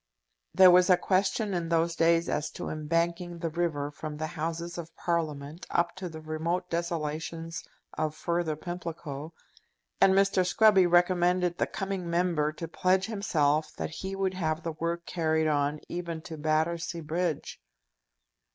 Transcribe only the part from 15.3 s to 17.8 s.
on even to Battersea Bridge.